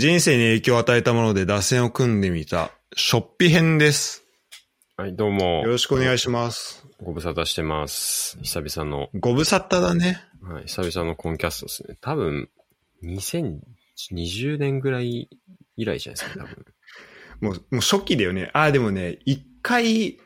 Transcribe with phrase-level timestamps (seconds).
[0.00, 4.22] 人生に影響を与えたもので脱線を組んでみた、ショッピ編です。
[4.96, 5.70] はい、どうもよ。
[5.70, 6.86] ろしくお願いします。
[7.02, 8.38] ご無沙汰してます。
[8.42, 10.20] 久々の、ご無沙汰だね。
[10.40, 11.96] はい、久々のコンキャストですね。
[12.00, 12.48] 多分、
[13.02, 15.28] 2020年ぐらい
[15.76, 16.64] 以来じゃないですか、多分。
[17.42, 18.52] もう、もう初期だよね。
[18.52, 20.16] ああ、でもね、一回、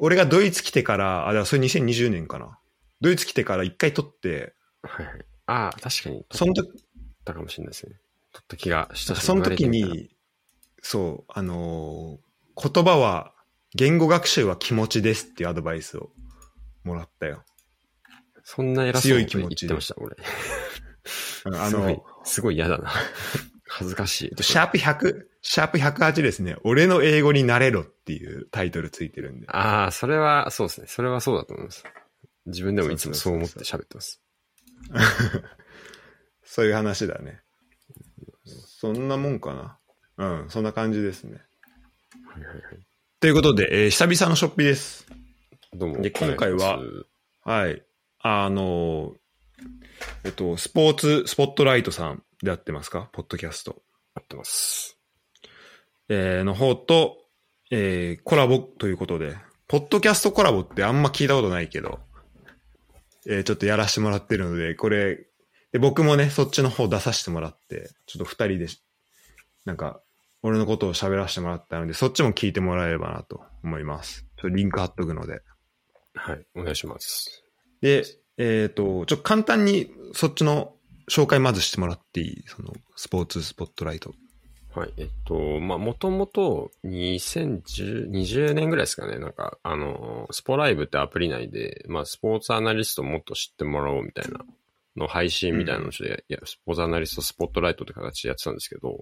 [0.00, 2.58] 俺がドイツ来てから、あ、だからそれ2020年かな。
[3.02, 4.54] ドイツ来てから一回撮って、
[4.84, 5.26] はいはい。
[5.44, 6.66] ああ、確かに、その時、
[7.26, 8.00] たかもしれないですね。
[8.38, 10.10] 撮った気がしたしその時に、
[10.80, 12.28] そう、あのー
[12.60, 13.34] 言葉は、
[13.76, 16.10] 言語学習は気持ちですっていうアドバイスを
[16.82, 17.44] もらったよ。
[18.42, 20.16] そんな偉そうなこと強い気持ちで言ってました、俺。
[21.56, 22.90] あすごいの、、すごい嫌だな。
[23.68, 24.42] 恥ずかしい。
[24.42, 26.56] シャープ100、シャープ108ですね。
[26.64, 29.46] 俺の英語になれろっていうタイトルついてるんで。
[29.48, 30.86] ああ、それは、そうですね。
[30.88, 31.84] それはそうだと思います。
[32.46, 34.20] 自分でもいつもそう思って喋ってます。
[36.42, 37.42] そう いう話だね。
[38.80, 39.76] そんなもんか
[40.16, 40.24] な。
[40.24, 41.40] うん、そんな感じですね。
[42.32, 42.62] はいはいはい。
[43.18, 45.04] ということで、えー久々のショッピです。
[45.74, 46.00] どうも。
[46.00, 46.78] で今回は
[47.42, 47.82] はい。
[48.20, 49.14] あのー
[50.26, 53.08] えっと、スポーツスポットライトさんでやってますか？
[53.10, 53.82] ポッドキャスト。
[54.14, 54.96] 合ってます。
[56.08, 57.16] えーの方と、
[57.72, 61.98] えーコラボということで、ポッドキャストコラボってあんま聞いたことないけど、
[63.26, 65.26] えーちょっとやらせてもらってるので、これ、
[65.72, 68.66] で僕もね、そっちの方出させてもらって、ちょっと二人で、
[69.64, 70.00] なんか、
[70.42, 74.24] 俺のことを喋らせてもらったので、そっちも聞いてもらえればなと思います。
[74.36, 75.42] ちょっとリンク貼っとくので。
[76.14, 77.44] はい、お願いします。
[77.80, 78.04] で、
[78.38, 80.74] えっ、と、ちょっと簡単にそっちの
[81.10, 82.44] 紹介まずしてもらっていい？
[82.46, 84.14] その、スポーツスポットライト。
[84.74, 84.92] はい。
[84.96, 89.18] えっと、まあ、もともと2010 20年ぐらいですかね。
[89.18, 94.44] なんか、あの、スポライブってアプリ内で、まあ、スポーツアナリストをもっと知ってもらおうみたいな
[94.98, 98.98] の配信みたいなのをちょっとや、スポーツアナリストスポットライトって形でやってたんですけど、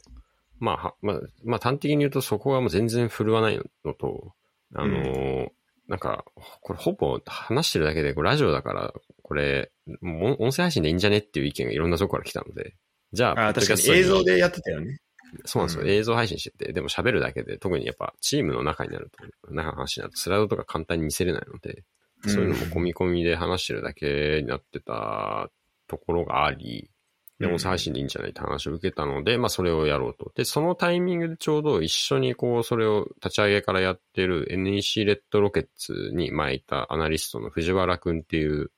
[0.58, 4.32] まあ、はまあ、まあ、端的に言うとそこがもう全然振るわないのと、
[4.74, 5.48] あの、
[5.88, 6.24] なんか、
[6.62, 9.70] これほぼ話してるだけで、これラジオだから、これ、
[10.00, 12.74] もう音声配信でいいんじゃねっていう意見がいろんなとこから来たので、
[13.12, 14.98] じゃあ、あ、確かに映像でやってたよね。
[15.44, 15.82] そうなんですよ。
[15.82, 21.84] うん映像配信してて、でも喋るだけで、特にやっぱチームの中になると、中の話になるとスライドとか簡単に見せれないので、
[22.26, 25.50] そういうのも込み込みで話してるだけになってた
[25.86, 26.90] ところがあり、
[27.38, 30.32] で、うん音声配信でいいんじゃないって話を受けたので、まあそれをやろうと。
[30.34, 38.70] で、そのタイミングでちょうど一緒にこう、それを立ち上げからやってる NEC レッドロケッツに前いたアナリストの藤原くんっていう、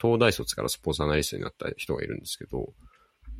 [0.00, 2.72] 東大卒からスポーツアナリストになった人がいるんですけど、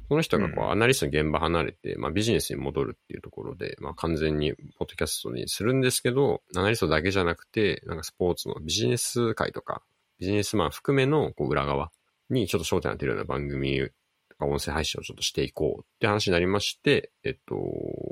[0.08, 9.82] その人がこう、うんアナリストの現場離れて、まあビジネスに戻るっていうところで、まあ完全にポッドキャストにするんですけど、アナリストだけじゃなくて、なんかスポーツのビジネス界とか、
[10.18, 11.90] ビジネスマン含めのこう裏側
[12.30, 13.80] にちょっと焦点当てるような番組
[14.28, 17.56] とか音声配信をちょっとしていこうって話になりまして、えっと、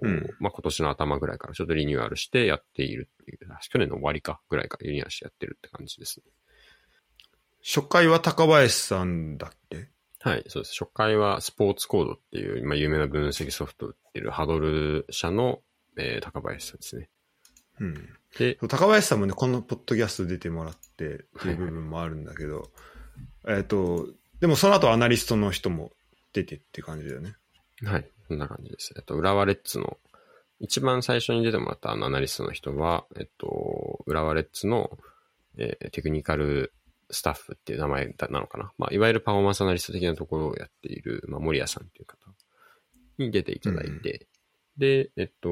[0.02, 3.38] うんまあ今年の頭ぐらいからちょっとリニューアルしてやっているっていう、
[3.70, 6.24] 去年の終わりかぐらいからリニューアルしてやってるって感じですね。
[7.64, 9.88] 初回は高林さんだっけ？
[10.20, 10.72] はい、そうです。
[10.78, 15.60] 初回はスポーツコードっていう、今有名な分析ソフトを売ってるハドル社の、
[15.96, 17.08] えー高林さんですね。
[17.78, 18.08] うん。
[18.38, 22.70] で、高林さんもね、このポッドキャスト出てもらってっていう部分もあるんだけど、
[23.48, 24.08] えっと、
[24.40, 25.92] でもその後アナリストの人も
[26.32, 27.36] 出てって感じだよね。
[27.84, 28.94] はい、そんな感じです。
[28.96, 29.98] えっと、浦和レッズの、
[30.60, 34.98] 一番最初に出てもらったあのアナリストの人は、えっと、浦和レッズの、
[35.58, 36.72] えーテクニカル
[37.10, 38.72] スタッフっていう名前なのかな。
[38.78, 42.18] まあ、いわゆるパフォーマンスアナリスト的なところをやっている、まあ、森谷さんっていう方
[43.18, 44.26] に出ていただいて、
[44.76, 45.48] で、えっと、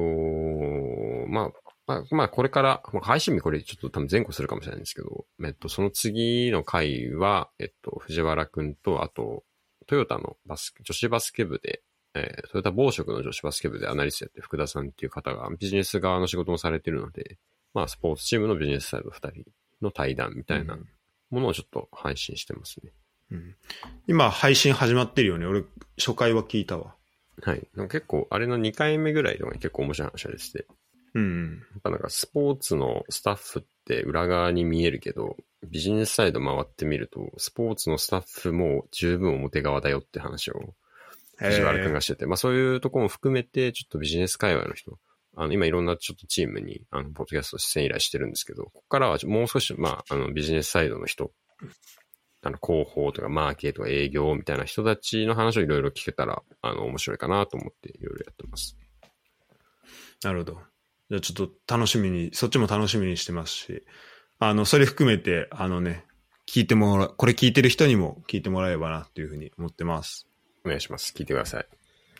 [1.27, 1.51] まあ、
[1.87, 9.43] まあ、まあ、これから、まあ配信日これちょっと多分前後するかもしれないんですけど、えっと、その次の回は、えっと、藤原くんと、あと、
[9.87, 11.81] トヨタのバスケ、女子バスケ部で、
[12.15, 17.37] えートヨタ暴食の女子バスケ部でアナリストやってる福田さんっていう方がビジネス側の仕事もされてるので、
[17.73, 19.43] まあ、スポーツチームのビジネスサイド2人
[19.81, 20.87] の対談みたいなうん
[21.31, 22.91] ものをちょっと配信してますね。
[23.31, 23.55] うん
[24.07, 25.45] 今配信始まってるよね。
[25.45, 25.63] 俺、
[25.97, 26.95] 初回は聞いたわ。
[27.41, 27.67] はい。
[27.89, 30.67] 結構、あれの2回目ぐらいとかに結構面白い話が出てて、
[31.15, 31.63] うん。
[31.71, 40.75] やっぱなんかスポーツのスタッフって裏側に見えるけど、ビジネスサイド回ってみると、スポーツのスタッフも十分表側だよって話を
[41.37, 44.99] 藤原くんがしてて、まあそういうところも含めて、ちょっとビジネス界隈の人、
[45.37, 51.31] あの、今いろんなちょっとチームに、あの、ポッドキャスト出演依頼してるんですけど、ここからはもう少し、まあ、あの、ビジネスサイドの人、
[52.41, 58.77] あの、広報とかマーケとか営業みたいな人たちの話をいろいろ聞けたら、あの、面白いかなと思っていろいろやってます。
[60.23, 60.74] なるほど。
[61.09, 63.83] じゃあちょっと楽しみに、そっちも楽しみにしてますし、
[64.39, 66.05] あの、それ含めて、あのね、
[66.47, 70.27] 聞いてもら、これ聞いてる人にも聞いてもらえればなっていうふうに思ってます。
[70.65, 71.13] お願いします。
[71.15, 71.67] 聞いてください。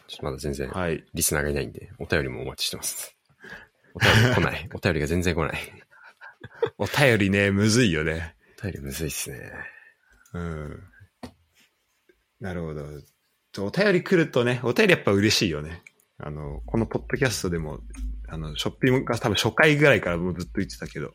[0.07, 1.03] ちょっとまだ全然はい。
[1.13, 3.15] リスナーがいないんで、お便りもお待ちしてます。
[3.95, 4.69] お便り来ない。
[4.73, 5.59] お便りが全然来ない。
[6.77, 8.35] お便りね、むずいよね。
[8.59, 9.51] お便りむずいっすね。
[10.33, 10.83] うん。
[12.39, 12.85] なるほど。
[13.65, 15.81] お便り来るとね、お便りやっぱ嬉しいよね。
[16.17, 17.79] あの、このポッドキャストでも、
[18.27, 21.13] あの、ショッピングが多分初回ぐらいからもうずっと言ってたけど。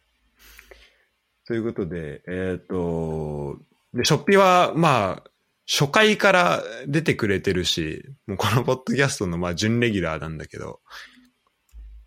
[1.46, 3.58] ということで、えっ、と、
[3.94, 5.30] で、ショッピは、まあ、
[5.66, 10.80] 初回から出てくれてるし、もうこのポッドキャストのまあ準レギュラーなんだけど、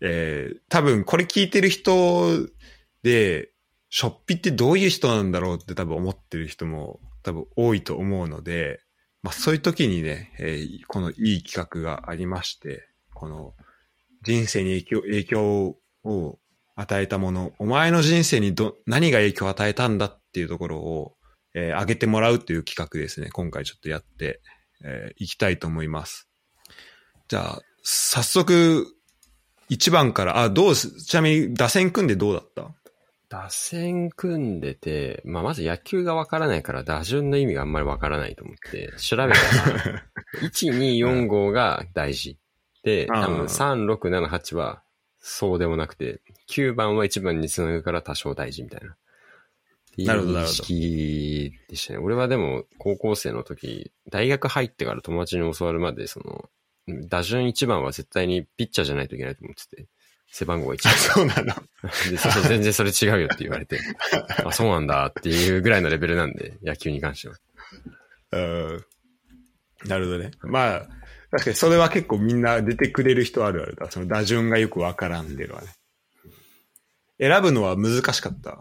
[0.02, 2.46] えー、多分これ聞いてる人
[3.02, 3.50] で、
[3.88, 8.80] ショッピってどういう人なんだろうって多分思ってる人も多分多いと思うので、
[9.24, 13.54] まあそういう時にね、えーこのいい企画がありまして、この
[14.22, 16.38] 人生に影響影響を
[16.76, 21.16] 与えたもの、お前の人生にど何が影響を与えたんだっていうところを、
[21.54, 23.30] えー上げてもらうという企画ですね。
[23.30, 24.40] 今回ちょっとやって
[24.82, 26.28] い、えーきたいと思います。
[27.28, 28.86] じゃあ、早速、
[29.70, 32.74] 1番から、あ、どうす、ちなみに打線組んでどうだった？
[33.34, 39.34] 打線組んでて、まあ、まず野球がわからないから打順の意味があんまりわからないと思って、調べたら、
[40.40, 42.38] 1、2、4、5が大事。
[42.84, 44.84] で、多分あー3、6、7、8は
[45.18, 48.96] そうでもなくて、9番は1番につなぐから多少大事みたいな。
[49.98, 51.98] なるほどなるほど意識でしたね。
[51.98, 56.48] 俺はでも高校生の時、大学入ってから友達に教わるまで、その、
[57.08, 59.88] 打順1番は絶対にピッチャーじゃないといけないと思ってて、
[60.30, 60.94] 背番号が1番。
[60.98, 61.54] そうなの。
[62.48, 63.78] 全然それ違うよって言われて、
[64.44, 67.36] あ、そうなんだっていうぐらいのレベルなんで、野球に関しては。
[68.32, 68.38] う
[68.76, 68.84] ん
[69.86, 70.30] なるほどね。
[70.42, 70.80] まあ、
[71.30, 73.90] 確かにそれは結構みんな出てくれる人あるあるだ。
[73.90, 75.68] その打順がよくわからんでるわね。
[77.20, 78.58] 選ぶのは難しかった？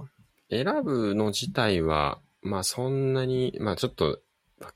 [0.50, 4.19] 選ぶの自体は、まあそんなに、まあちょっと、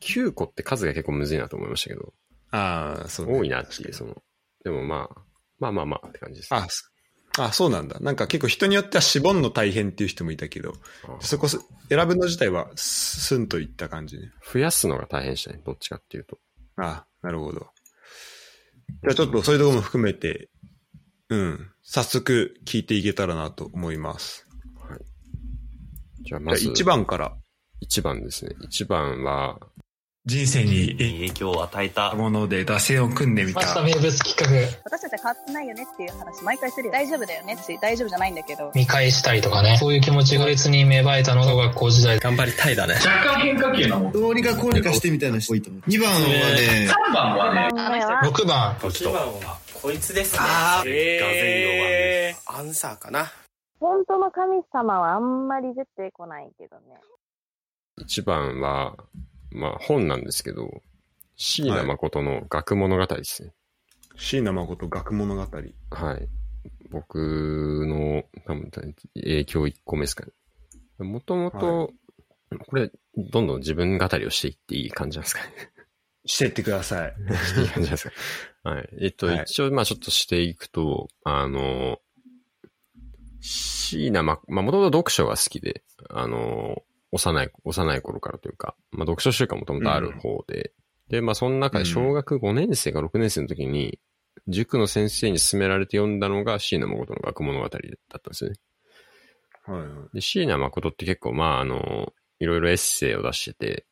[0.02, 2.14] 9個って数が結構むずいなと思いましたけど、
[2.52, 3.38] ああ、そう、ね。
[3.38, 4.22] 多いなっていう、その、
[4.64, 5.22] でもまあ、
[5.60, 6.54] まあまあまあって感じです。
[6.54, 6.86] あ、そ
[7.44, 8.00] あ、そうなんだ。
[8.00, 10.74] なんか結構人によっては絞んの大変っていう人もいたけど、
[11.08, 11.60] あそこす
[11.90, 14.32] 選ぶの自体はススンといった感じね。
[14.52, 16.40] 増やすのが大変でしたね、どっちかっていうと。
[16.78, 17.68] あなるほど。
[19.04, 20.50] じゃあちょっとそういうところも含めて、
[21.30, 24.48] うん、早速聞いていけたらなと思います。
[26.22, 27.38] じゃあまず、じゃあ1番から。
[27.86, 28.56] 1番ですね。
[28.70, 29.60] 1番は、
[30.28, 36.92] 人生に影響を与えたもので打線を組んでみました名物企画私たちは変わってないよねっていう話毎回するよ。
[36.92, 38.70] 大丈夫だよねって大丈夫じゃないんだけど。
[38.76, 42.96] 見返したりとかねそういう気持ちが別に芽生えたのが学校時代頑張りたいだね。
[42.96, 44.12] 若干変化球なもん。
[44.12, 45.82] どうにかこうにかしてみたいな人多いと思う。
[45.90, 50.40] 2番はね、3番はね、は6番1番は、こいつですね。
[50.42, 53.32] あーえアンサーかな。
[53.80, 57.00] 本当の神様はあんまり出てこないけどね。
[58.02, 58.94] 1番は、
[59.52, 60.82] まあ本なんですけど、
[61.36, 63.54] 椎名誠の学物語ですね。
[64.18, 65.42] 椎名誠学物語。
[65.92, 66.28] はい。
[66.90, 68.72] 僕の多分
[69.16, 70.32] 影響1個目ですかね。
[71.00, 71.94] もともと、
[72.68, 75.72] これ、どんどん自分語りをしていっていい感じなんですかね。
[76.26, 77.16] してってください。
[77.62, 78.16] いい感じなんですか。
[78.70, 78.90] はい。
[79.02, 82.00] えっと、はい一応、まあちょっとしていくと、あの、
[83.42, 86.84] 椎名ま、まあもともと読書が好きで、あの、
[87.18, 90.72] 幼い、幼い頃からというか、まあ読書習慣もともとある方で、
[91.10, 94.00] で、まあその中で小学5年生か6年生の時に、
[94.48, 98.58] 塾の先生に勧められて読んだのが椎名誠の学物語だったんですよね。
[99.66, 100.16] はいはい。
[100.16, 103.86] で、椎名誠って結構、まあ、あの、いろいろエッセイを出してて、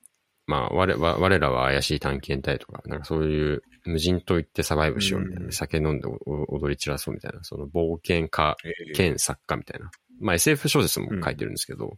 [0.48, 9.90] まあ、我我我らは怪しい探検隊とか、なんかそういう無人島行ってサバイブしようみたいな、うん酒飲んで踊り散らそうみたいな、その冒険家えー兼作家みたいな。
[10.20, 11.98] まあ SF 小説も書いてるんですけど、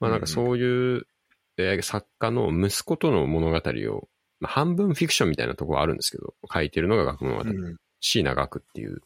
[0.00, 1.06] まあなんかそういう、
[1.58, 4.08] えー作家の息子との物語を、
[4.40, 7.48] まあ、半分フィクションみたいなところはあるんですけど、書いてるのが学物語。
[7.48, 9.00] うん椎名学っていう、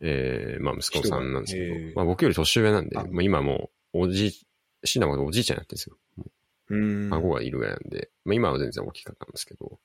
[0.00, 4.32] えー、まあ息子さんなんですけど、まあ僕より年上なんで、あもう今もう、おじい、
[4.84, 5.96] 椎名誠おじいちゃんになってるんですよ。
[6.70, 7.08] うん。
[7.10, 9.78] 孫がいるぐらいなんで、まあ今は全然大きかったんですけど、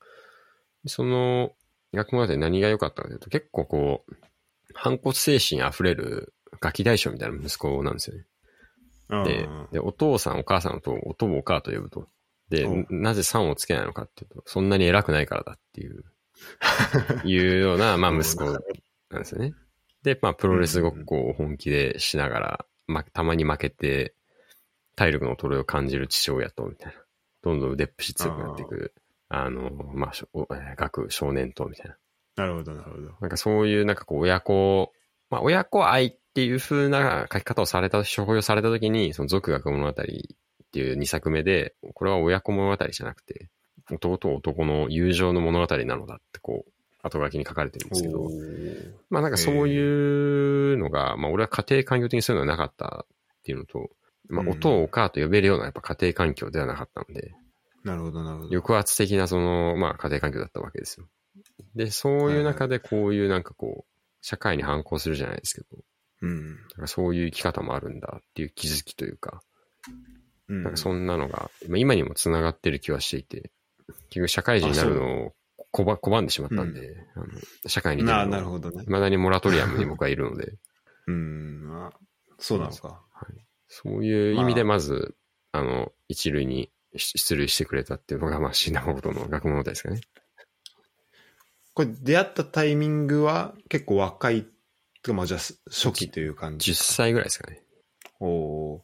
[0.86, 1.54] その、
[1.94, 4.16] 学物語で何が良かったかというと、結構こう、
[4.74, 8.26] 反骨精神溢れるガキ大将みたいな息子なんですよね。
[9.10, 12.08] うんで、で、お父さん、お母さんと、おともお母と呼ぶと。
[12.50, 16.04] で、うんなぜ3をつけないのかっていうと、そんなに偉くないからだっていう、
[17.26, 18.58] いうような、まあ息子な
[19.20, 19.54] んですよね。
[20.04, 24.14] で、まあプロレスごっこを本気でしながら、まあたまに負けて、
[24.96, 27.02] 体力の衰えを感じる父親と、みたいな。
[27.44, 28.94] どんどん腕っぷし強くなっていく、
[29.30, 31.98] あの、まあ、学少年と、みたいな。
[32.36, 33.14] なるほど、なるほど。
[33.22, 34.92] なんかそういう、なんかこう、親子、
[35.30, 43.50] まあ、親子愛っていう風な書き方をされた、処方をされたときに、その俗学物語っていう2作目で、これは親子物語じゃなくて、
[43.92, 48.30] 男と男の友情の物語なのだってこう、後書きに書かれてるんですけど、
[49.10, 53.90] まあなんかそういうのが、まあ俺は家庭環境的にそういうのはなかったっていうのと、
[54.30, 54.50] まあうん。
[54.50, 57.34] 音をお母と呼べるようなやっぱ家庭環境ではなかったので、
[57.84, 58.50] なるほど、なるほど。
[58.50, 61.08] 抑圧的なその、まあ家庭環境だったわけですよ。
[61.74, 65.82] で、そういう中でこういうなんかこう、社会に反抗するじゃないですけど、
[66.22, 66.56] うん。
[66.70, 69.42] だからそういう生き方もあるんだっていう気づきというか、
[70.50, 73.52] うんなんかそんなのが、まあ今にも繋がってる気はしていて、
[74.10, 75.34] 結局社会人になるのを
[75.74, 77.28] 拒んでしまったんで、あの
[77.68, 78.84] 社会に出なるのなるほどね。
[78.84, 80.54] 未だにモラトリアムに僕はいるので、
[81.08, 81.70] うん。
[81.70, 81.92] あ
[82.40, 83.04] そうなのか。
[83.68, 85.16] そういう意味でまず、
[85.52, 90.02] あの、一類に出塁してくれたっていうのが、まあ、死んだことの学問ですかね。
[91.74, 94.48] これ出会ったタイミングは結構若い、
[95.14, 97.62] まあじゃあ初期という感じ10歳ぐらいですかね。
[98.20, 98.82] おー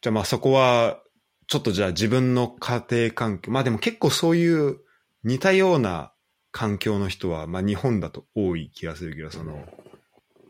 [0.00, 1.00] じゃあまあそこは、
[1.48, 4.78] ちょっとじゃあ自分の家庭環境、まあでも結構そういう
[5.24, 6.12] 似たような
[6.52, 9.66] 環境の人は、まあ日本だと多い気がするけど、その、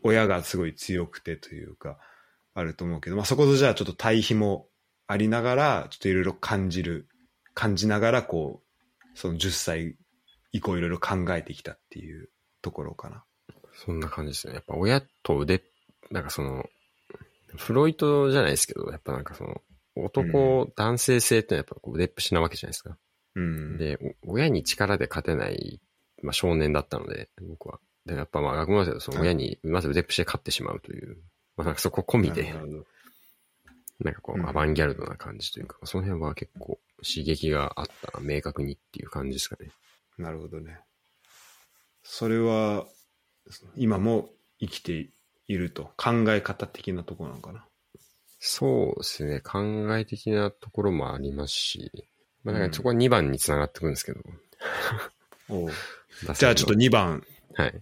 [0.03, 1.97] 親がすごい強くてというか、
[2.53, 4.67] あると思うけど、まあそことじゃあちょっと対比も
[5.07, 7.07] ありながら、ちょっといろいろ感じる、
[7.55, 9.97] 感じながらこう、その10歳
[10.51, 12.29] 以降いろいろ考えてきたっていう
[12.61, 13.23] ところかな。
[13.85, 14.55] そんな感じですね。
[14.55, 15.63] やっぱ親と腕、
[16.11, 16.65] なんかその、
[17.55, 19.61] フロイトじゃないですけど、やっぱなんかその、
[19.95, 22.97] 男、男性性ってのはやっぱこう腕っぷしなわけじゃないですか。
[23.35, 23.77] うん。
[23.77, 25.79] で、お親に力で勝てない、
[26.21, 27.79] まあ、少年だったので、僕は。
[28.05, 31.17] で、やっぱまあ学問だけど、その親にまず腕っぷしで勝ってしまうという、
[31.55, 39.69] まあなんかそこ込みでな、んかこう、うんアバンギャルドな感じというか、その辺は結構刺激があったな、明確にっていう感じですかね。
[40.17, 40.79] なるほどね。
[42.03, 42.85] それは、
[43.75, 44.29] 今も
[44.59, 45.09] 生きて
[45.47, 45.91] いると。
[45.97, 47.65] 考え方的なところなのかな。
[48.39, 49.59] そうですね、考
[49.97, 51.91] え的なところもありますし、
[52.43, 54.21] まあだからそこは2番につながってくるんですけど。
[56.35, 57.23] じゃあちょっと2番。
[57.55, 57.81] はい。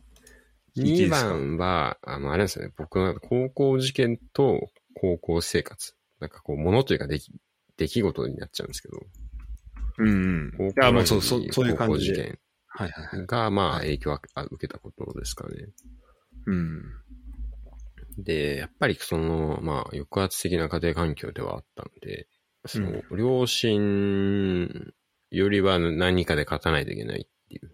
[0.78, 1.24] 2いいですか？
[1.30, 5.94] 番は、あの、あれなんですよね、僕の高校受験と高校生活。
[6.20, 7.32] なんかこう、ものというか出来、
[7.78, 9.00] 出来事になっちゃうんですけど。
[10.00, 10.12] うんう
[10.48, 10.52] ん。
[10.58, 12.40] 高校いや、もうそう、そうそういう感じで。
[12.78, 13.26] はいはいはい。
[13.26, 15.56] が、まあ、はい影響を受けたことですかね。
[16.46, 16.84] うん。
[18.20, 22.28] で、やっぱりその、まあ、抑圧的な家庭環境ではあったので、
[22.68, 24.94] その、両親
[25.32, 27.72] よりは何かで勝たないといけないっていう、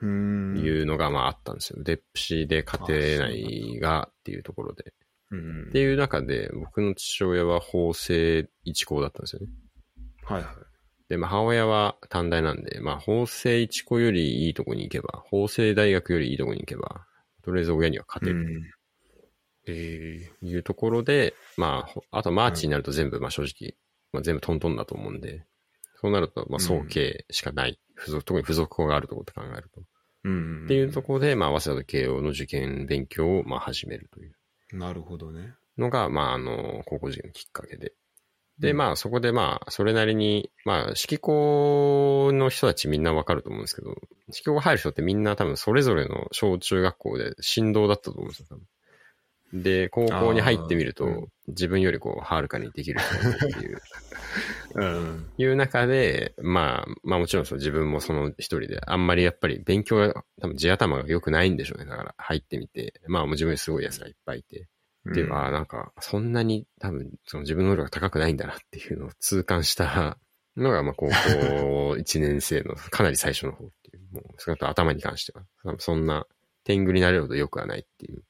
[0.00, 0.58] うん。
[0.58, 1.82] いうのが、まああったんですよ。
[1.82, 4.94] デップシで勝てないがっていうところで。
[5.30, 9.48] うんっていう中で、僕の父親は法政一高だったんですよね。
[10.24, 10.73] はいはい。
[11.08, 17.06] で、まあ、母親は短大なんで、まあ、法政一高よりいいとこに行けば、法政大学よりいいとこに行けば、
[17.42, 18.62] とりあえず親には勝てるうん。
[19.66, 23.74] えというところで、まあほ、あとマーチになると全部、まあ正直、
[24.12, 25.44] まあ、全部トントンだと思うんで、
[26.00, 27.78] そうなると、まあ、総計しかない。
[27.96, 29.82] 付属特に付属校があるところって考えると。
[30.24, 30.64] うん。
[30.64, 34.34] っていうところで、まあ、早稲田と慶応の受験勉強を、まあ、始めるという
[34.72, 35.54] なるほどね。
[35.78, 37.92] のが、まあ、あの、高校受験のきっかけで。
[38.58, 43.96] で、まあ、そこで、まあ、それなりに、まあ、式校の人たちみんなわかると思うんですけど、
[44.30, 48.64] 式校入る人ってみんな多分それぞれの小中学校で振動だったと思うんですよ、多分。
[49.62, 53.80] で、高校に入ってみると、自分よりこう、はるかにできるっていう、
[54.74, 55.30] うん。
[55.38, 61.86] いう中で、まあ、まあもちろんそう自分もその一人で、あんまりやっぱり勉強が、多分地頭が良くないんでしょうね。
[61.86, 64.68] だから入ってみて、まあもう自分にすごい奴がいっぱいいて、
[65.06, 70.18] で、うんああ、なんか、そんなに多分、その自分の能力が高くないんだなっていうのを痛感した
[70.56, 71.12] のが、まあ高校
[71.98, 76.26] 1年生のかなり最初の方っていう、もう、それと頭に関しては、多分そんな
[76.64, 78.22] 天狗になれるほど良くはないっていう、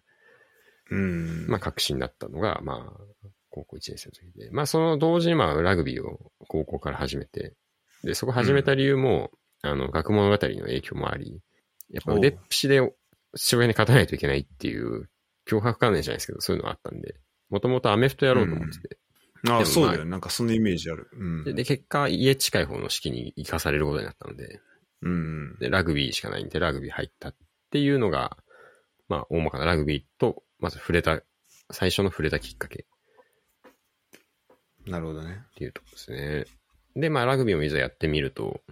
[0.90, 1.47] うん。
[1.49, 4.50] まあ確信だったのが、まあ、高校1年生の時で。
[4.50, 7.54] まあその同時にまあラグビーを高校から始めて、
[8.02, 9.31] で、そこ始めた理由も、
[9.62, 11.40] あの、学物語の影響もあり、
[11.90, 12.81] やっぱ腕っぷしで
[13.35, 15.09] 父親に勝たないといけないっていう、
[15.49, 17.17] 脅迫観念じゃないですけど、そういうのがあったんで、
[17.51, 18.99] もともとアメフトやろうと思ってて、
[19.47, 20.11] ああ、でもそうだよね。
[20.11, 21.09] なんかそのイメージある。
[21.13, 21.45] うん。
[21.45, 24.61] でで、結果、家近い方の式に行かされることになったので、
[25.03, 25.59] うん。
[25.59, 27.35] で、ラグビーしかないんで、ラグビー入ったっ
[27.71, 28.39] ていうのが、
[29.09, 31.21] まあ、大まかなラグビーと、まず触れた、
[31.71, 32.87] 最初の触れたきっかけ
[34.87, 35.43] なるほどね。
[35.51, 36.45] っていうところですね。
[36.97, 38.63] で、まあ、ラグビーをいざやってみると、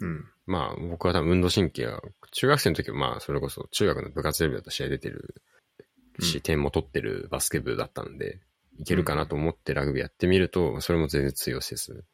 [0.00, 0.24] うん。
[0.46, 2.00] まあ、僕は多分運動神経が、
[2.32, 5.42] 中学生の時はまあ、それこそ中学の部活レベルだと試合出てる
[6.22, 8.40] し、うん点も取ってるバスケ部だったんで、
[8.78, 12.04] いけるかなと思ってラグビーやってみると、それも全然通用せず、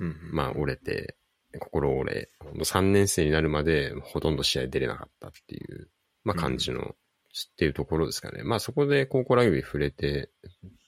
[0.00, 0.16] うん。
[0.32, 1.16] まあ、折れて、
[1.58, 5.88] 心折れ、ほんと3年生になるまでほとんど試合出れなかったっていう、
[6.24, 8.42] まあ感じの、っていうところですかね。
[8.42, 10.30] まあそこで高校ラグビー触れて、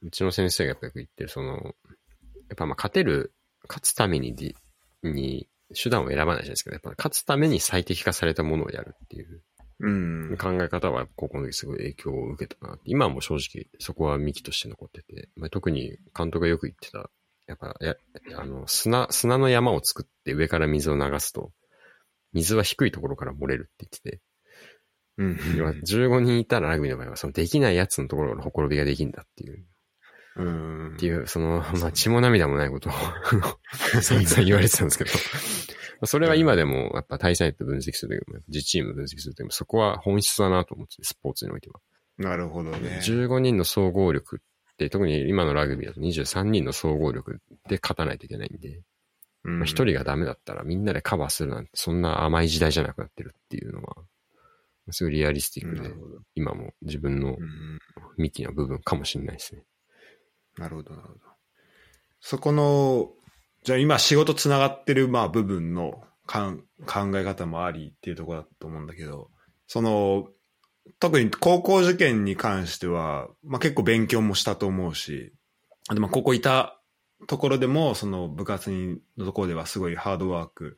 [0.03, 3.33] うちの先生がやっぱよく言ってる、その、やっぱまあ勝てる、
[3.69, 4.35] 勝つために
[5.03, 6.73] に手段を選ばないじゃないですか。
[6.73, 9.43] やっぱ勝つために最適化されたものをやるっていう
[9.83, 10.37] うん。
[10.39, 12.79] 考え方は高校の時すごい影響を受けたな。
[12.85, 17.11] 今も正直そこは幹として残ってて、まあ、特に監督がよく言ってた、
[17.49, 17.97] やっぱ、や、
[18.37, 21.51] あの、砂、砂の山を作って上から水を流すと、
[22.33, 24.21] 水は低いところから漏れるって言ってて、
[25.19, 25.57] うん。
[25.57, 29.65] 要は15人いたらラグビーの場合は、そのできないやつのところからほころびができるんだっていう、うん
[30.35, 32.93] っていう、その、まあ、血も涙もないことを
[34.01, 35.11] 散々言われてたんですけど、
[36.07, 41.81] それは今でも、やっぱ対戦相手分析するときも、自チーム分析するときも、そこは本質だなと思ってて、スポーツにおいては。
[42.19, 43.01] なるほどね。
[43.03, 44.41] 15人の総合力
[44.73, 48.83] って、特に今のラグビーだと23人の総合力で勝たないといけないんで、
[49.45, 53.97] うんまあ一人がダメだったらみんなでカバーするなんて、そんな甘い時代じゃなくなってるっていうのは、
[54.91, 55.93] すごいリアリスティックで。
[56.35, 57.79] 今も自分のうん
[58.17, 59.63] 幹の部分かもしれないですね。
[60.59, 61.21] なるほど、なるほど。
[62.21, 63.11] そこの、
[63.65, 69.31] じゃあ今仕事つながってる、まあ部分のかん考え方もありっていうところだと思うんだけど、
[69.67, 70.29] その、
[70.99, 75.33] 特に高校受験に関しては、まあ結構勉強もしたと思うし、
[75.89, 76.81] あとまあ高校いた
[77.27, 80.77] ところでも、その部活にのところではすごいハードワーク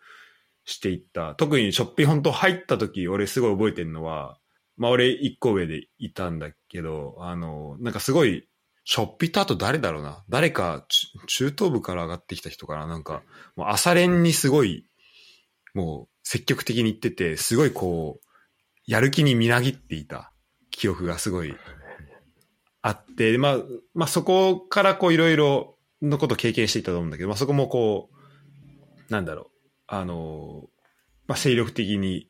[0.64, 1.34] していった。
[1.34, 4.38] 特にショッピー本当入った時、俺すごい覚えてるのは、
[4.76, 8.48] まあ俺一個上でいたんだけど、あの、なんかすごい、
[8.84, 10.24] ショッピーとあと誰だろうな。
[10.28, 10.84] 誰か
[11.26, 12.86] 中中東部から上がってきた人かな。
[12.86, 13.22] なんか、
[13.56, 14.86] もう朝練にすごい、
[15.74, 18.24] もう積極的に行ってて、すごいこう、
[18.86, 20.32] やる気にみなぎっていた
[20.70, 21.54] 記憶がすごい
[22.82, 23.56] あって、まあ、
[23.94, 29.46] まあそこからこういろいろのことを経験していたと思うんだけど、まあそこもこう、なんだろう、
[29.86, 30.64] あの、
[31.26, 32.28] まあ精力的に、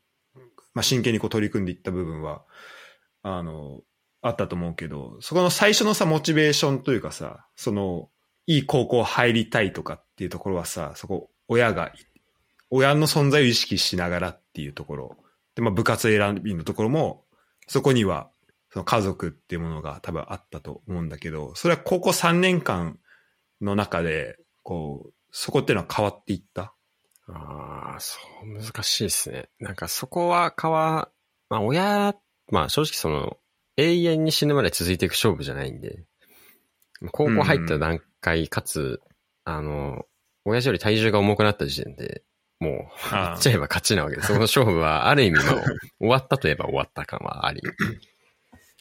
[0.73, 2.45] まあ真剣にこう取り組んでいった部分は、
[3.21, 3.81] あの、
[4.27, 8.09] あったと思うけど、そこの最初のさ、モチベーションというかさ、その、
[8.47, 11.91] いい高校入りたいとかっていうところはさ、そこ、親が、
[12.71, 15.17] 親の存在を意識しながらっていうところ。
[15.55, 17.23] で、まあ部活選びのところも、
[17.67, 18.29] そこには、
[18.71, 22.99] その家族っていうものが多分あったと思うんだけど、それは高校3年間
[23.61, 26.73] の中で、こう、そこっていうのは変わっていった？
[27.27, 29.49] ああ、そう、難しいですね。
[29.59, 31.09] なんかそこはかわ、
[31.49, 32.15] まあ親、
[32.51, 33.37] まあ正直その、
[33.77, 36.03] 永遠に死ぬまで続いていく勝負じゃないんで、
[37.11, 39.01] 高校入った段階、かつ、
[39.43, 40.05] あの、
[40.45, 42.23] 親父より体重が重くなった時点で、
[42.59, 42.71] もう、
[43.11, 45.63] 言っちゃえば勝ちなわけで、 その勝負はある意味、まあ、
[45.99, 47.61] 終わったといえば終わった感はあり。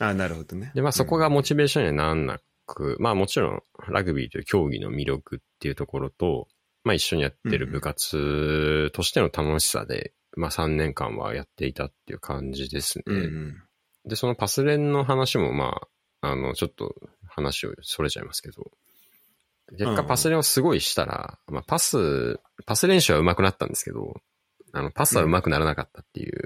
[0.00, 0.72] ああ、なるほどね。
[0.74, 6.48] で、まあそこがモチベーションにはなんなく、まあもちろんラグビーという競技の魅力っていうところと、
[6.84, 13.04] まあ一緒にやってる部活としての楽しさで、まあ3年間はやっていたっていう感じですね。
[13.06, 13.62] うんうん。
[14.06, 15.80] で、そのパス練の話もま
[16.20, 16.94] あ、あの、ちょっと
[17.26, 18.70] 話をそれちゃいますけど、
[19.70, 24.20] 結うん果パス練をすごいしたら、まあパス、パス練習は上手くなったんですけど、
[24.72, 26.44] あの、パスは上手くならなかったっていう、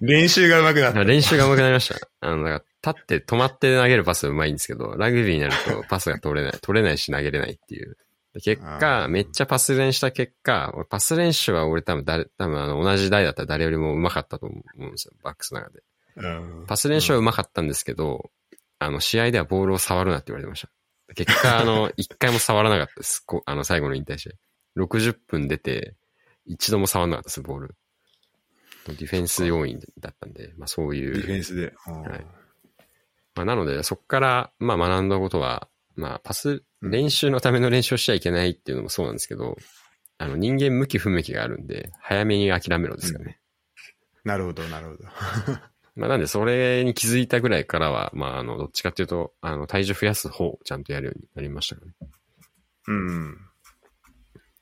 [0.02, 1.04] 練習が上手くなった。
[1.04, 2.08] 練習が上手くなりました。
[2.20, 7.96] あの、だから立って止まって投げるパスは上手いんですけど、ラグビーになるとパスが取れない、取れないし投げれないっていう。
[8.36, 15.82] で結あ果、ーめっちゃパス練した結果、俺パス練習は俺多分誰、多分あの、同じ代だったら誰よりも上手かったと思うんですよ、バックスの中で。
[16.16, 16.26] う
[16.62, 18.30] んパス練習は上手かったんですけど、
[18.78, 21.14] あの、試合ではボールを触るなって言われてました。
[21.14, 23.20] 結果、あの、 一回も触らなかったです。
[23.24, 24.30] こあの、最後の引退試
[24.76, 24.82] 合。
[24.82, 25.94] 60分出て、
[26.44, 27.74] 一度も触らなかったです、ボール。
[28.88, 31.14] ディフェンス要員だったんで、まあそういう。
[31.14, 31.72] ディフェンスで。
[31.84, 32.26] はい
[33.34, 39.56] まあ、なので、そこから、まあ、学んだことは、まあ、パス、練習のための練習をしちゃいけないっていうのもそうなんですけど、
[40.18, 43.40] あの、人間向き不向きがあるんで、早めに諦めろですかね。
[44.24, 45.04] なるほど、なるほど。
[45.96, 51.92] まあ、なんで、それに気づいたぐらいからは、まあ、あの、どっちかっていうと、あの、体重増やす方をちゃんとやるようになりましたかね。
[52.88, 53.38] うん。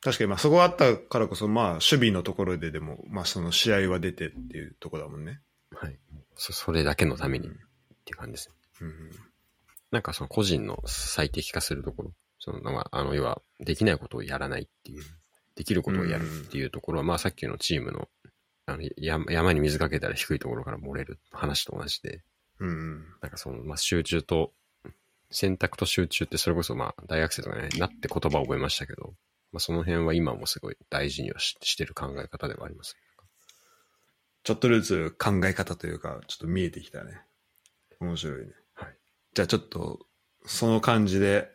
[0.00, 5.40] 確かに、まあそこがあったからこそ、まあ守備のところででも、まあその試合は出てっていうところだもんね。
[5.74, 5.98] はい。
[6.36, 7.50] そ、それだけのためにっ
[8.04, 8.54] ていう感じですね。
[8.82, 9.10] うん。
[9.94, 15.04] なんかその個人の最適化するところ、その、まあ、あの、要は、できないことをやらないっていう、
[15.54, 18.08] できることをやるっていうところは、まあさっきのチームの、
[18.66, 22.24] あの、山山に水かけたら低いところから漏れる話と同じで、
[22.58, 23.04] うん。
[23.22, 24.52] なんかその、まあ集中と、
[25.30, 29.14] 選択と集中ってそれこそまあ大学生とかね、なって言葉を覚えましたけど、
[29.52, 32.96] まあその辺は今もすごい大事にはししてる考え方ではあります。
[34.42, 37.20] ちょっとずつ考え方というか、ちょっと見えてきたね。
[38.00, 38.63] 面白いね。
[39.34, 39.36] はい。
[39.36, 40.06] じゃあちょっと、
[40.46, 41.50] その感じで、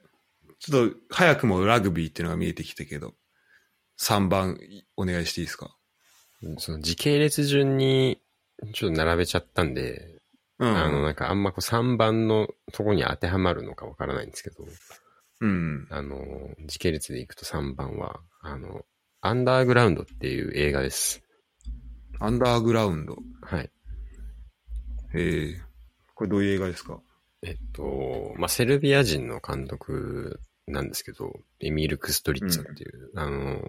[0.60, 3.14] ちょっと早くもラグビーっていうのが見えてきたけど、
[4.02, 4.58] 3番
[4.98, 5.76] お願いしていいですか？
[6.58, 8.22] その時系列順に
[8.74, 10.20] ちょっと並べちゃったんで、
[10.58, 10.78] うん。
[10.78, 14.66] あのなんかあんまこう3番のとこに当てはまるのかわからないんですけど、
[15.42, 15.88] うん。
[15.90, 16.18] あの、
[16.66, 18.86] 時系列でいくと3番は、あの、
[19.22, 21.22] アンダーグラウンドっていう映画です。
[22.20, 23.18] アンダーグラウンド？
[23.42, 23.72] はい。
[25.14, 25.62] ええ
[26.16, 27.00] これどういう映画ですか？
[27.44, 33.62] えっと、まあ、セルビア人の監督なんですけど、エミール・クストリッツァっていう、あの、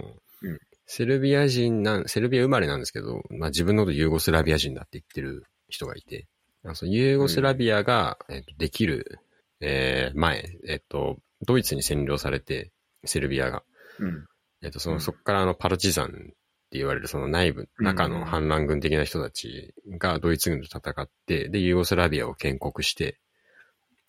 [0.42, 0.58] うん。
[0.86, 6.26] セルビア人なん、セルビア生まれなんですけど、まあ、自分のことユーゴスラビア人だって言ってる人がいて、
[6.64, 9.20] あのそのユーゴスラビアが、えっと、できる、
[9.60, 12.70] えー前、えっと、ドイツに占領されて、
[13.04, 13.62] セルビアが。
[13.98, 14.26] うん。
[14.62, 15.00] えっと、その、うん。
[15.00, 16.24] そこからあの、パルチザンって
[16.72, 17.84] 言われるその内部、うん。
[17.84, 23.18] 中の反乱軍的な人たちがドイツ軍と戦って、で、ユーゴスラビアを建国して、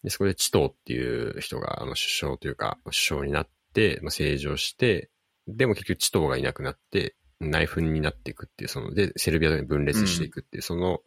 [0.03, 5.09] で、そこでチトーっていう人が、あの、首相というか、首相になって、まあ、正常して、
[5.47, 10.99] でも結局チトーがいなくなって、内紛になっていくっていう、その、で、セルビアに分裂していくっていう、その、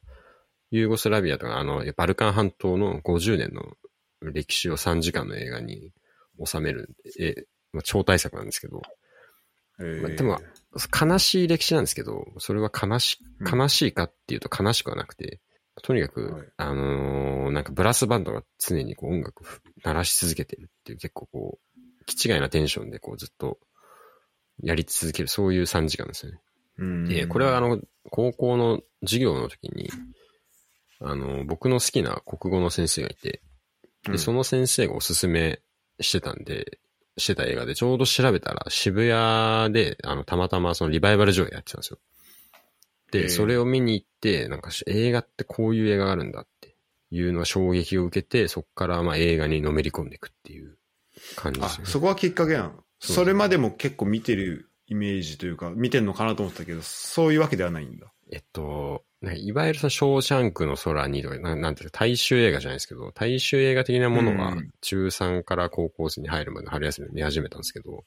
[0.70, 3.62] ユーゴスラビアとか、あの、バルカン半島の50年の
[4.20, 5.92] 歴史を3時間の映画に
[6.44, 8.83] 収める、え、まあ、超大作なんですけど、
[9.80, 10.38] えまあでも
[11.00, 13.59] 悲しい歴史なんですけど、それは悲し、うん。
[13.59, 15.40] 悲しいかっていうと悲しくはなくて、
[15.83, 19.47] とにかく、はいあのーなんかブラスバンドが常にこう音楽を
[19.85, 23.59] 鳴らし続けてるっていう結構こう、気違いなテンションでこうずっと
[24.63, 26.39] やり続ける、そういう3時間ですよね。
[26.79, 29.91] うんで、これはあの、高校の授業の時に、
[31.01, 33.43] あの、僕の好きな国語の先生がいて、
[34.05, 35.61] で、うんその先生がおすすめ
[36.01, 36.79] してたんで、
[37.17, 41.99] してた映画で、ちょうど調べたら渋谷で、あの、たまたまそのリバイバル上映やってたんですよ。
[43.29, 46.77] それを見に行って、なんかし映画ってこういう映画があるんだって
[47.11, 50.79] いうのは衝撃を受けて、そこからまあ映画にのめり込んでいくっていう
[51.37, 51.87] 感じであすよ、ね。
[51.90, 58.12] そこはきっかけなのそれまでも結構見てるイメージというか、見てんのかなと思ってたけど、そういうわけではないんだ。
[58.33, 59.05] えっと、
[59.37, 68.05] いわゆるそのショーシャンクの空にとか、ななんていうか、大衆映画じゃないですけど、大衆映画的なものはうん、中3から高校生に入るまで春休みに見始めたんですけど、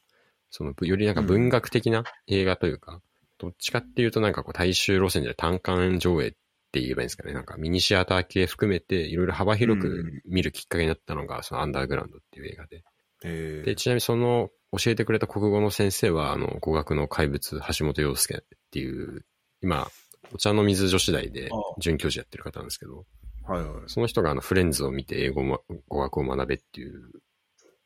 [0.50, 3.02] その、よりなんか文学的な映画というか、
[3.38, 6.32] どっちかっていうとなんかこう大衆路線で単館上映っ
[6.72, 7.34] て言えばいいんですかね。
[7.34, 12.84] なんかミニシアター系含めていろいろ幅広く見るきっかけになったのが、そのアンダーグラウンドっていう映画で。
[13.24, 19.26] えで、ちなみにその教えてくれた国語の先生は、あの、語学の怪物、橋本洋介っていう、
[19.62, 19.88] 今、
[20.34, 23.06] お茶の水女子大で准教授やってる方なんですけど、
[23.46, 23.84] はいはい。
[23.88, 27.12] その人があの、フレンズを見て英語も、語学を学べっていう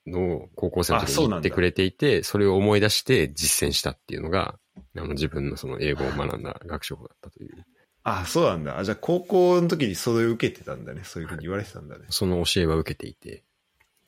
[0.07, 4.55] のを高校生の時に言ってくれていて、それを思い出して実践したっていうのが、
[4.97, 7.65] あの、自分のその英語を学んだ学習法だったという、
[8.03, 8.79] あ、そうなんだ。
[8.79, 11.01] あ、じゃあ高校の時にそれを受けてたんだね。
[11.03, 12.05] そういうふうに言われてたんだね。
[12.09, 13.43] その教えは受けていて、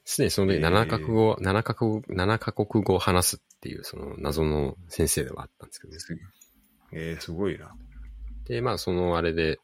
[0.04, 5.94] すでにその時へえ7カ国語、7カ国、7カ国語を話すっていう、その謎の先生ではあったんですけど、
[6.92, 7.74] えー、すごいな。
[8.46, 9.60] で、まあ、そのあれで、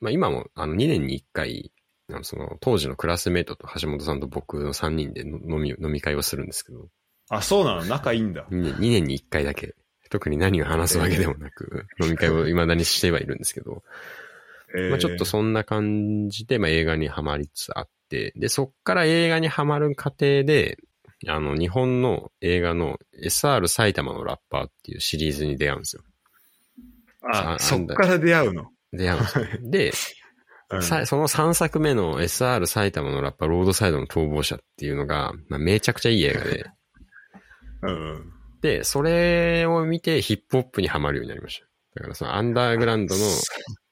[0.00, 1.72] まあ今も、あの、2年に1回、
[2.22, 6.88] その、当時のクラスメイトと橋本さんと僕の3人での飲み、飲み会をするんですけど、
[7.28, 7.84] あ、そうなの？
[7.84, 8.46] 仲いいんだ。
[8.50, 9.74] 2年 ,2 年に1回だけ、
[10.10, 13.82] 特に何を話すわけでもなく、飲み会を未だにしてはいるんですけど、
[14.74, 20.78] えーまあちょっとそんな感じで、まあ映画にハマりつつあって、で、そっから映画にハマる過程で、
[21.28, 26.02] あの、日本の映画の SR 埼玉のラッパーっていうシリーズに出会うんですよ。
[27.32, 28.70] ああそっから出会うの？
[28.92, 29.70] 出会うんですよ。
[29.70, 29.92] で、
[30.70, 36.66] うんさその3作目の SR 埼玉のラッパーロードサイドの逃亡者っていうのが、まあ、めちゃくちゃいい映画で、
[37.82, 38.32] うんうん。
[38.60, 41.66] で、それを見てヒップホップにハマるようになりました。
[41.96, 43.24] だからそのアンダーグラウンドの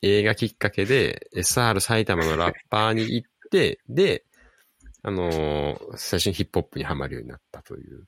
[0.03, 4.25] 映画きっかけで SR 埼玉のラッパーに行って、で、
[5.03, 8.05] あのー最初にヒップホップにハマるようになったという、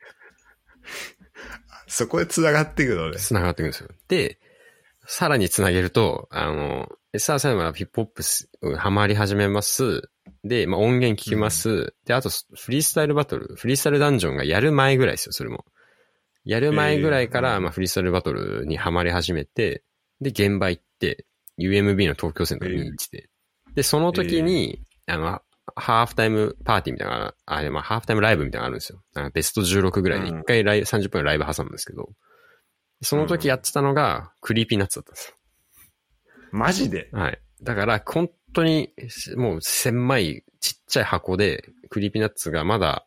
[1.87, 3.19] そこで繋がっていくのね。
[3.19, 3.89] 繋がっていくんですよ。
[4.07, 4.39] で、
[5.07, 10.11] さらに繋げると、あの、SR 埼玉のヒップホップすハマり始めます。
[10.45, 11.95] で、まあ、音源聞きます。
[12.07, 15.65] で、あと、フリースタイルバトル、フリースタイルダンジョンがやる前ぐらいですよ、それも。
[16.45, 19.83] やる前ぐらいから、えーまあ、フリースタイルバトルにハマり始めて、
[20.21, 21.27] で、現場行って、
[21.59, 23.29] UMB の東京センターに行ってて、
[23.75, 25.41] で、その時に、あの、
[25.75, 29.03] ハーフタイムパーティーみたいなあれ、まあ、ハーフタイムライブみたいなのがあるんですよ。
[29.15, 32.09] なんかベスト16ぐらいで1回ライブ、30分のライブ挟むんですけど、
[33.03, 35.40] その時やってたのが、クリーピーナッツだったんですよ。
[36.53, 37.09] マジで？
[37.13, 37.41] はい。
[37.63, 38.93] だから、本当に、
[39.37, 43.07] もう狭いちっちゃい箱で、クリーピーナッツがまだ、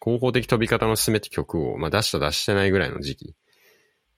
[0.00, 3.36] 合法的トビ方のススメって曲を、まあ出した出してないぐらいの時期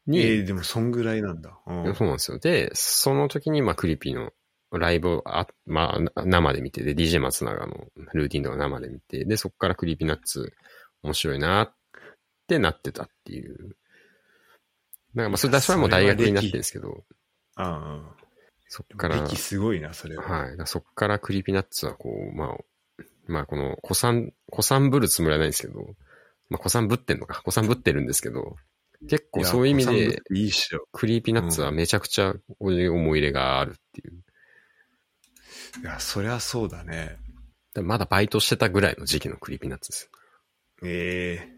[0.07, 1.59] に、えー、でもそんぐらいなんだ。
[1.67, 2.39] うんそうなんですよ。
[2.39, 4.33] で、その時に、まあ、クリーピーの
[4.73, 10.53] ライブをあ、まあ、生で見て、で、DJ 松永のルーティンとか生で見て、で、そこからクリーピーナッツ
[11.03, 11.75] 面白いなっ
[12.47, 13.77] てなってたっていう。
[15.15, 17.05] なんかまあ、それ、それはもう大学になってるんですけど、
[17.59, 18.07] うんうん。
[18.69, 20.23] そっから、歴すごいな、それは。
[20.23, 20.57] はい。
[20.67, 25.95] そっからクリーピーナッツはこう、まあ、まあこの、古参、古参ぶるつもりはないんですけど、
[26.49, 27.43] まあ、子さんぶってんのか。
[27.43, 28.57] 子さんぶってるんですけど、
[29.09, 30.87] 結構やそういう意味で、ていいっしょ。
[30.93, 32.73] クリーピーナッツはめちゃくちゃ思
[33.17, 34.23] い入れがあるっていう。
[35.83, 37.19] いや、そりゃそうだね。
[37.75, 40.11] でまだバイトしてたぐらいの時期のクリーピーナッツです。
[40.83, 41.57] ええ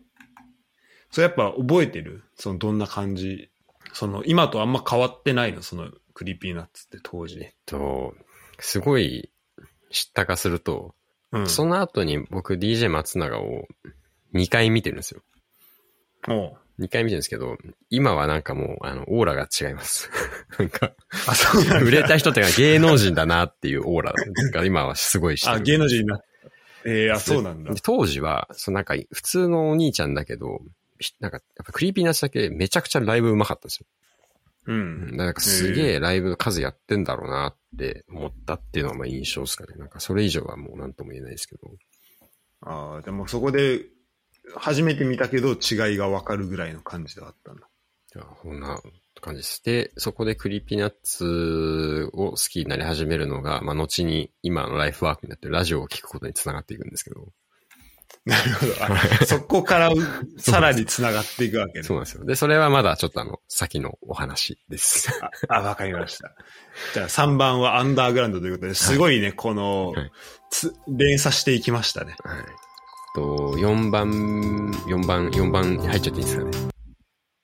[1.13, 2.25] それやっぱ覚えてる？
[2.35, 3.51] そのどんな感じ？
[3.93, 5.63] その今とあんま変わってないの？
[5.63, 7.39] そのクリーピーナッツって当時。
[7.41, 8.13] えっと、
[8.59, 9.31] すごい
[9.93, 10.97] 知ったかすると、
[11.31, 11.49] うん。
[11.49, 13.69] その後に僕 DJ 松永を
[14.35, 15.23] 2回見てるんですよ。
[16.27, 17.57] おう2回見てるんですけど、
[17.89, 20.11] 今はなんかもう、あの、オーラが違います。
[20.59, 20.93] なんか、
[21.29, 24.13] あ、そうなんだ売れた人ってか芸能人だなっていうオーラ
[24.53, 25.55] が今はすごいしてる。
[25.55, 26.21] あ、芸能人にな。
[26.85, 27.81] ええあ、そうなんだで。
[27.81, 30.63] 当時は、そのなんか、普通のお兄ちゃんだけど、
[30.99, 33.87] ひなんか、やっぱクリーピーナッツだけめちゃくちゃライブ上手かったんですよ。
[34.69, 35.17] ううんん。
[35.17, 39.75] なんかすげえライブ数やってんだろうなって思ったっていうのがまあ印象ですかね。
[39.77, 41.71] なんかそれ以上はもう何とも言えないですけど。
[42.61, 43.87] ああ、でもそこで
[44.55, 47.69] 初めて見たけど違いがわかるぐらいの感じではあったんだ。
[48.15, 48.81] いやこんな
[49.21, 49.63] 感じです。
[49.65, 57.29] で、そこでクリーピーナッツを好きになり始めるのが、まあ後に今のライフワークになってるラジオを聞くことにつながっていくんですけど。
[58.25, 58.73] なるほど。
[58.85, 59.91] あそこから
[60.39, 61.83] さらに繋がっていくわけね。
[61.83, 62.25] そうなんですよ。
[62.25, 65.11] で、それはまだちょっとあの、先のお話です。
[65.49, 66.33] あ、あわかりました。
[66.93, 70.13] じゃあ3番はアンダーグラウンドということで、すごいね、このはい、
[70.51, 72.17] つ連鎖していきましたね。
[72.23, 72.45] はい。
[73.15, 74.11] と、4番、
[74.87, 76.78] 4番、4番に入っちゃっていいですかね。